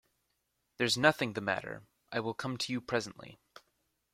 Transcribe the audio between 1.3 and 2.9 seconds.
the matter; I will come to you